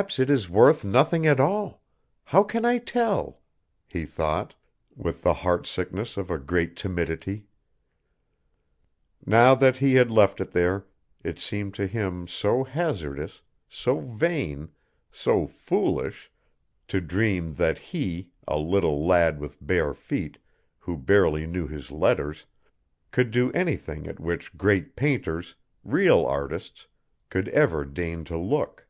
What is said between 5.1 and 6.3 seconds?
the heart sickness of